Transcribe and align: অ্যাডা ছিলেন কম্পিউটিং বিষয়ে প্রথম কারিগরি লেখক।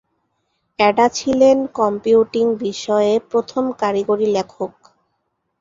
অ্যাডা 0.79 1.07
ছিলেন 1.09 1.57
কম্পিউটিং 1.73 2.45
বিষয়ে 2.59 3.13
প্রথম 3.31 3.63
কারিগরি 3.81 4.27
লেখক। 4.27 4.73